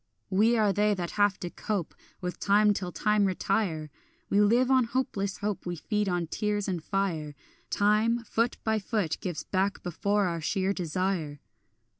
We 0.31 0.57
are 0.57 0.73
they 0.73 0.95
that 0.95 1.11
have 1.11 1.39
to 1.41 1.51
cope 1.51 1.93
With 2.21 2.39
time 2.39 2.73
till 2.73 2.91
time 2.91 3.25
retire; 3.25 3.91
We 4.31 4.41
live 4.41 4.71
on 4.71 4.85
hopeless 4.85 5.37
hope, 5.37 5.67
We 5.67 5.75
feed 5.75 6.09
on 6.09 6.25
tears 6.25 6.67
and 6.67 6.83
fire; 6.83 7.35
Time, 7.69 8.23
foot 8.23 8.57
by 8.63 8.79
foot, 8.79 9.19
gives 9.19 9.43
back 9.43 9.83
before 9.83 10.25
our 10.25 10.41
sheer 10.41 10.73
desire. 10.73 11.39